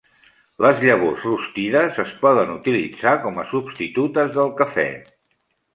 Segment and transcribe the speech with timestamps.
[0.65, 4.91] Les llavors rostides es poden utilitzar com a substitutes del cafè.